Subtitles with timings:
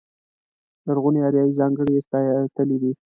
[0.87, 2.91] لرغونې اریایي ځانګړنې یې ساتلې دي.